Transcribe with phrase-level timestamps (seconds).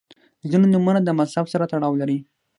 [0.51, 2.17] •ځینې نومونه د مذهب سره تړاو لري.